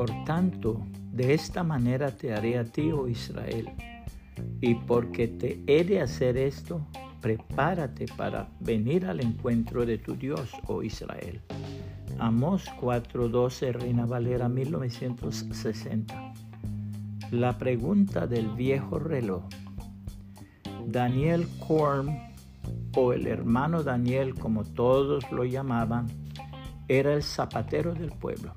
Por 0.00 0.24
tanto, 0.24 0.80
de 1.12 1.34
esta 1.34 1.62
manera 1.62 2.10
te 2.10 2.32
haré 2.32 2.56
a 2.56 2.64
ti, 2.64 2.90
oh 2.90 3.06
Israel. 3.06 3.68
Y 4.62 4.74
porque 4.74 5.28
te 5.28 5.62
he 5.66 5.84
de 5.84 6.00
hacer 6.00 6.38
esto, 6.38 6.86
prepárate 7.20 8.06
para 8.16 8.48
venir 8.60 9.04
al 9.04 9.20
encuentro 9.20 9.84
de 9.84 9.98
tu 9.98 10.16
Dios, 10.16 10.52
oh 10.68 10.82
Israel. 10.82 11.42
Amos 12.18 12.64
4:12, 12.80 13.72
Reina 13.74 14.06
Valera 14.06 14.48
1960. 14.48 16.32
La 17.30 17.58
pregunta 17.58 18.26
del 18.26 18.48
viejo 18.54 18.98
reloj. 18.98 19.44
Daniel 20.86 21.46
Korn, 21.68 22.08
o 22.96 23.12
el 23.12 23.26
hermano 23.26 23.82
Daniel 23.82 24.34
como 24.34 24.64
todos 24.64 25.30
lo 25.30 25.44
llamaban, 25.44 26.06
era 26.88 27.12
el 27.12 27.22
zapatero 27.22 27.92
del 27.92 28.12
pueblo. 28.12 28.54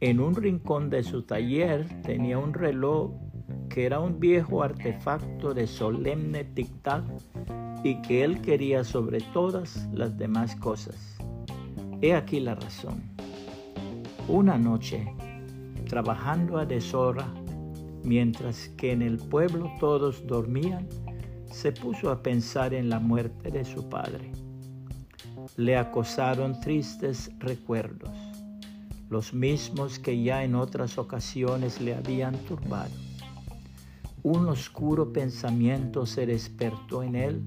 En 0.00 0.20
un 0.20 0.34
rincón 0.34 0.90
de 0.90 1.02
su 1.02 1.22
taller 1.22 2.02
tenía 2.02 2.36
un 2.38 2.52
reloj 2.52 3.12
que 3.70 3.86
era 3.86 3.98
un 3.98 4.20
viejo 4.20 4.62
artefacto 4.62 5.54
de 5.54 5.66
solemne 5.66 6.44
tic-tac 6.54 7.04
y 7.82 8.02
que 8.02 8.22
él 8.22 8.42
quería 8.42 8.84
sobre 8.84 9.20
todas 9.32 9.88
las 9.94 10.18
demás 10.18 10.54
cosas. 10.56 11.16
He 12.02 12.14
aquí 12.14 12.40
la 12.40 12.56
razón. 12.56 13.02
Una 14.28 14.58
noche, 14.58 15.06
trabajando 15.88 16.58
a 16.58 16.66
deshora, 16.66 17.32
mientras 18.04 18.68
que 18.76 18.92
en 18.92 19.00
el 19.00 19.16
pueblo 19.16 19.72
todos 19.80 20.26
dormían, 20.26 20.86
se 21.50 21.72
puso 21.72 22.10
a 22.10 22.22
pensar 22.22 22.74
en 22.74 22.90
la 22.90 22.98
muerte 22.98 23.50
de 23.50 23.64
su 23.64 23.88
padre. 23.88 24.30
Le 25.56 25.76
acosaron 25.76 26.60
tristes 26.60 27.30
recuerdos, 27.38 28.10
los 29.08 29.32
mismos 29.32 29.98
que 29.98 30.22
ya 30.22 30.44
en 30.44 30.54
otras 30.54 30.98
ocasiones 30.98 31.80
le 31.80 31.94
habían 31.94 32.36
turbado. 32.44 32.90
Un 34.22 34.48
oscuro 34.48 35.12
pensamiento 35.12 36.06
se 36.06 36.26
despertó 36.26 37.02
en 37.02 37.14
él, 37.14 37.42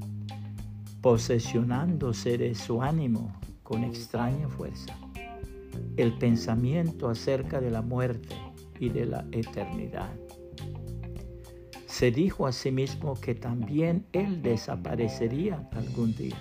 posesionándose 1.01 2.37
de 2.37 2.55
su 2.55 2.81
ánimo 2.81 3.33
con 3.63 3.83
extraña 3.83 4.47
fuerza. 4.47 4.95
El 5.97 6.17
pensamiento 6.17 7.09
acerca 7.09 7.59
de 7.59 7.71
la 7.71 7.81
muerte 7.81 8.35
y 8.79 8.89
de 8.89 9.05
la 9.05 9.25
eternidad 9.31 10.09
se 11.99 12.11
dijo 12.11 12.47
a 12.47 12.53
sí 12.53 12.71
mismo 12.71 13.19
que 13.19 13.35
también 13.35 14.05
él 14.13 14.41
desaparecería 14.41 15.67
algún 15.73 16.15
día. 16.15 16.37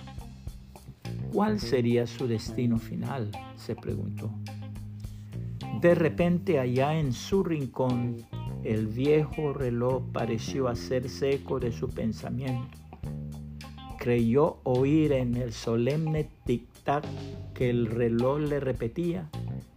¿Cuál 1.33 1.59
sería 1.59 2.07
su 2.07 2.29
destino 2.29 2.77
final? 2.77 3.29
se 3.57 3.75
preguntó. 3.75 4.31
De 5.81 5.95
repente 5.95 6.59
allá 6.59 6.99
en 6.99 7.13
su 7.13 7.43
rincón 7.43 8.17
el 8.63 8.87
viejo 8.87 9.53
reloj 9.53 10.03
pareció 10.11 10.67
hacerse 10.67 11.35
eco 11.35 11.59
de 11.59 11.71
su 11.71 11.87
pensamiento. 11.87 12.77
Creyó 13.97 14.59
oír 14.63 15.13
en 15.13 15.35
el 15.35 15.53
solemne 15.53 16.29
tic-tac 16.45 17.03
que 17.53 17.69
el 17.69 17.85
reloj 17.87 18.39
le 18.39 18.59
repetía 18.59 19.29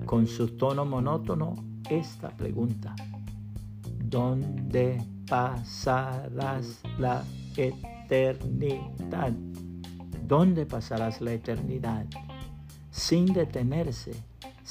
con 0.05 0.27
su 0.27 0.57
tono 0.57 0.85
monótono 0.85 1.55
esta 1.89 2.31
pregunta. 2.31 2.97
¿Dónde 4.05 4.99
pasarás 5.29 6.83
la 6.99 7.25
eternidad. 7.57 9.33
¿Dónde 10.27 10.67
pasarás 10.67 11.21
la 11.21 11.33
eternidad? 11.33 12.07
Sin 12.91 13.27
detenerse, 13.27 14.13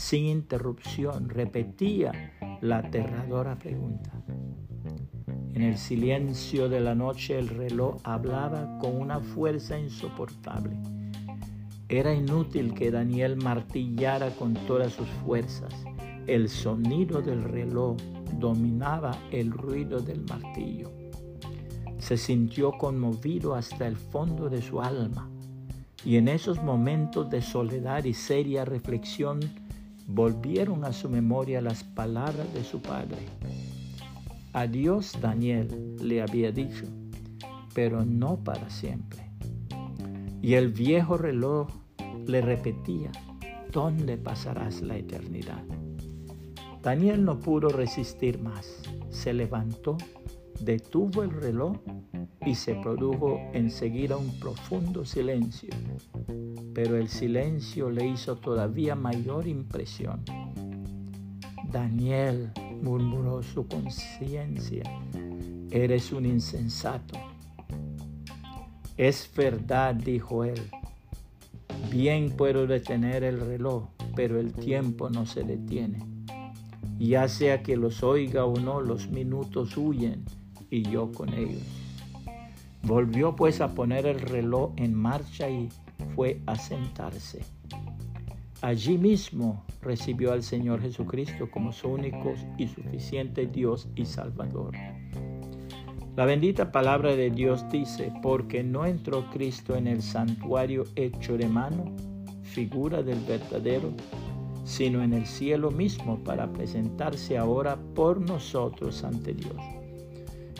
sin 0.01 0.25
interrupción, 0.25 1.29
repetía 1.29 2.11
la 2.61 2.79
aterradora 2.79 3.57
pregunta. 3.57 4.11
En 5.53 5.61
el 5.61 5.77
silencio 5.77 6.67
de 6.67 6.79
la 6.79 6.95
noche 6.95 7.37
el 7.37 7.47
reloj 7.47 7.97
hablaba 8.03 8.79
con 8.79 8.99
una 8.99 9.19
fuerza 9.19 9.77
insoportable. 9.77 10.75
Era 11.87 12.15
inútil 12.15 12.73
que 12.73 12.89
Daniel 12.89 13.37
martillara 13.37 14.31
con 14.31 14.55
todas 14.65 14.93
sus 14.93 15.07
fuerzas. 15.23 15.73
El 16.25 16.49
sonido 16.49 17.21
del 17.21 17.43
reloj 17.43 17.95
dominaba 18.39 19.15
el 19.31 19.51
ruido 19.51 19.99
del 19.99 20.25
martillo. 20.25 20.91
Se 21.99 22.17
sintió 22.17 22.71
conmovido 22.71 23.53
hasta 23.53 23.85
el 23.85 23.97
fondo 23.97 24.49
de 24.49 24.63
su 24.63 24.81
alma 24.81 25.29
y 26.03 26.17
en 26.17 26.27
esos 26.27 26.63
momentos 26.63 27.29
de 27.29 27.43
soledad 27.43 28.03
y 28.05 28.15
seria 28.15 28.65
reflexión 28.65 29.39
volvieron 30.07 30.85
a 30.85 30.93
su 30.93 31.09
memoria 31.09 31.61
las 31.61 31.83
palabras 31.83 32.53
de 32.53 32.63
su 32.63 32.81
padre. 32.81 33.17
Adiós 34.53 35.17
Daniel 35.21 35.95
le 36.01 36.21
había 36.21 36.51
dicho, 36.51 36.85
pero 37.73 38.03
no 38.03 38.43
para 38.43 38.69
siempre. 38.69 39.29
Y 40.41 40.55
el 40.55 40.69
viejo 40.69 41.17
reloj 41.17 41.69
le 42.25 42.41
repetía, 42.41 43.11
¿dónde 43.71 44.17
pasarás 44.17 44.81
la 44.81 44.97
eternidad? 44.97 45.63
Daniel 46.81 47.23
no 47.23 47.39
pudo 47.39 47.69
resistir 47.69 48.41
más. 48.41 48.81
Se 49.09 49.33
levantó, 49.33 49.97
detuvo 50.59 51.23
el 51.23 51.29
reloj 51.29 51.77
y 52.45 52.55
se 52.55 52.75
produjo 52.75 53.39
enseguida 53.53 54.17
un 54.17 54.39
profundo 54.39 55.05
silencio. 55.05 55.69
Pero 56.73 56.97
el 56.97 57.07
silencio 57.07 57.89
le 57.89 58.07
hizo 58.07 58.37
todavía 58.37 58.95
mayor 58.95 59.47
impresión. 59.47 60.23
Daniel, 61.71 62.51
murmuró 62.81 63.43
su 63.43 63.67
conciencia, 63.67 64.83
eres 65.69 66.11
un 66.11 66.25
insensato. 66.25 67.17
Es 68.97 69.29
verdad, 69.35 69.95
dijo 69.95 70.43
él. 70.43 70.61
Bien 71.89 72.31
puedo 72.31 72.67
detener 72.67 73.23
el 73.23 73.39
reloj, 73.39 73.87
pero 74.15 74.39
el 74.39 74.53
tiempo 74.53 75.09
no 75.09 75.25
se 75.25 75.43
detiene 75.43 76.11
ya 77.07 77.27
sea 77.27 77.63
que 77.63 77.77
los 77.77 78.03
oiga 78.03 78.45
o 78.45 78.59
no, 78.59 78.79
los 78.79 79.09
minutos 79.09 79.75
huyen 79.75 80.23
y 80.69 80.83
yo 80.83 81.11
con 81.11 81.33
ellos. 81.33 81.63
Volvió 82.83 83.35
pues 83.35 83.61
a 83.61 83.73
poner 83.75 84.05
el 84.05 84.19
reloj 84.19 84.71
en 84.77 84.93
marcha 84.93 85.49
y 85.49 85.69
fue 86.15 86.41
a 86.45 86.55
sentarse. 86.55 87.41
Allí 88.61 88.97
mismo 88.97 89.63
recibió 89.81 90.33
al 90.33 90.43
Señor 90.43 90.81
Jesucristo 90.81 91.49
como 91.49 91.71
su 91.71 91.89
único 91.89 92.33
y 92.57 92.67
suficiente 92.67 93.47
Dios 93.47 93.87
y 93.95 94.05
Salvador. 94.05 94.75
La 96.15 96.25
bendita 96.25 96.71
palabra 96.71 97.15
de 97.15 97.31
Dios 97.31 97.67
dice, 97.71 98.11
porque 98.21 98.63
no 98.63 98.85
entró 98.85 99.29
Cristo 99.31 99.75
en 99.75 99.87
el 99.87 100.01
santuario 100.01 100.83
hecho 100.95 101.37
de 101.37 101.47
mano, 101.47 101.85
figura 102.43 103.01
del 103.01 103.19
verdadero, 103.21 103.93
sino 104.65 105.01
en 105.01 105.13
el 105.13 105.25
cielo 105.25 105.71
mismo 105.71 106.19
para 106.23 106.51
presentarse 106.51 107.37
ahora 107.37 107.77
por 107.95 108.19
nosotros 108.21 109.03
ante 109.03 109.33
Dios. 109.33 109.80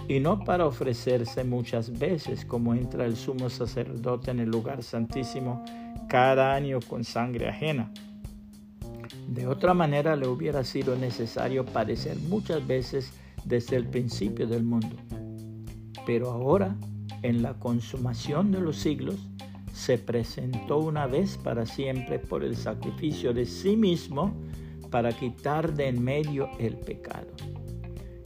Y 0.07 0.19
no 0.19 0.43
para 0.43 0.65
ofrecerse 0.65 1.43
muchas 1.43 1.97
veces 1.97 2.45
como 2.45 2.73
entra 2.73 3.05
el 3.05 3.15
sumo 3.15 3.49
sacerdote 3.49 4.31
en 4.31 4.39
el 4.39 4.49
lugar 4.49 4.83
santísimo 4.83 5.63
cada 6.09 6.53
año 6.53 6.79
con 6.87 7.03
sangre 7.03 7.47
ajena. 7.47 7.91
De 9.27 9.47
otra 9.47 9.73
manera 9.73 10.15
le 10.15 10.27
hubiera 10.27 10.63
sido 10.63 10.95
necesario 10.97 11.65
padecer 11.65 12.17
muchas 12.27 12.65
veces 12.67 13.13
desde 13.45 13.77
el 13.77 13.87
principio 13.87 14.47
del 14.47 14.63
mundo. 14.63 14.97
Pero 16.05 16.31
ahora, 16.31 16.75
en 17.21 17.41
la 17.41 17.53
consumación 17.53 18.51
de 18.51 18.59
los 18.59 18.77
siglos, 18.77 19.15
se 19.73 19.97
presentó 19.97 20.79
una 20.79 21.07
vez 21.07 21.37
para 21.37 21.65
siempre 21.65 22.19
por 22.19 22.43
el 22.43 22.55
sacrificio 22.55 23.33
de 23.33 23.45
sí 23.45 23.77
mismo 23.77 24.33
para 24.89 25.13
quitar 25.13 25.73
de 25.73 25.87
en 25.87 26.03
medio 26.03 26.49
el 26.59 26.77
pecado. 26.77 27.27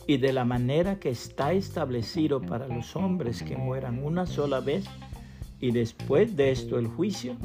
Y 0.08 0.18
de 0.18 0.34
la 0.34 0.46
manera 0.46 1.00
que 1.00 1.10
está 1.10 1.54
establecido 1.54 2.42
para 2.42 2.68
los 2.68 2.96
hombres 2.96 3.42
que 3.42 3.58
mueran 3.58 4.04
una 4.04 4.26
sola 4.26 4.60
vez 4.60 4.86
y 5.60 5.72
después 5.72 6.36
de 6.36 6.52
esto 6.52 6.78
el 6.78 6.88
juicio, 6.88 7.36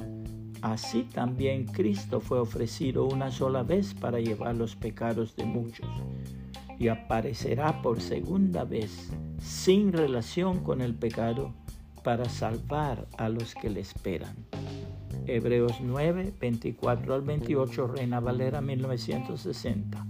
así 0.61 1.05
también 1.05 1.65
Cristo 1.65 2.21
fue 2.21 2.39
ofrecido 2.39 3.07
una 3.07 3.31
sola 3.31 3.63
vez 3.63 3.95
para 3.95 4.21
llevar 4.21 4.57
los 4.57 4.77
pecados 4.77 5.35
de 5.37 5.45
muchos 5.45 5.89
y 6.79 6.89
aparecerá 6.89 7.83
por 7.83 8.01
segunda 8.01 8.65
vez 8.65 9.11
sin 9.39 9.93
relación 9.93 10.65
con 10.65 10.81
el 10.81 10.95
pecado 10.95 11.55
para 12.03 12.27
salvar 12.27 13.07
a 13.19 13.29
los 13.29 13.55
que 13.55 13.69
le 13.71 13.81
esperan. 13.81 14.35
Hebreos 15.27 15.77
9, 15.81 16.33
24 16.41 17.15
al 17.15 17.23
28, 17.23 17.87
Reina 17.87 18.21
Valera 18.21 18.61
1960. 18.61 20.10